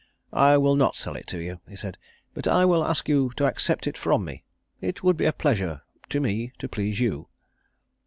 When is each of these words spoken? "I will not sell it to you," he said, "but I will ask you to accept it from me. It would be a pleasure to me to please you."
"I 0.33 0.57
will 0.57 0.75
not 0.75 0.95
sell 0.95 1.13
it 1.15 1.27
to 1.27 1.37
you," 1.37 1.61
he 1.69 1.75
said, 1.75 1.99
"but 2.33 2.47
I 2.47 2.65
will 2.65 2.83
ask 2.83 3.07
you 3.07 3.31
to 3.37 3.45
accept 3.45 3.85
it 3.85 3.95
from 3.99 4.25
me. 4.25 4.43
It 4.81 5.03
would 5.03 5.15
be 5.15 5.25
a 5.25 5.31
pleasure 5.31 5.83
to 6.09 6.19
me 6.19 6.53
to 6.57 6.67
please 6.67 6.99
you." 6.99 7.27